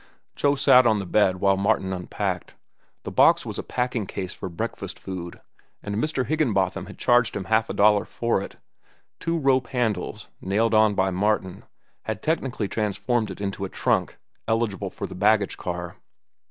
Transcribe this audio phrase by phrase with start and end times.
[0.35, 2.55] Joe sat on the bed while Martin unpacked.
[3.03, 5.39] The box was a packing case for breakfast food,
[5.83, 6.25] and Mr.
[6.25, 8.55] Higginbotham had charged him half a dollar for it.
[9.19, 11.65] Two rope handles, nailed on by Martin,
[12.05, 14.17] had technically transformed it into a trunk
[14.47, 15.97] eligible for the baggage car.